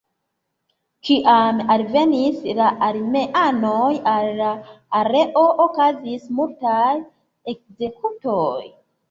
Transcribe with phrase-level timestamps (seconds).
[1.09, 4.49] Kiam alvenis la armeanoj al la
[5.01, 6.91] areo okazis multaj
[7.55, 8.61] ekzekutoj.